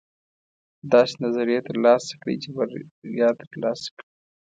[0.91, 2.49] داسې نظریې ترلاسه کړئ چې
[3.01, 4.09] بریا ترلاسه کړئ.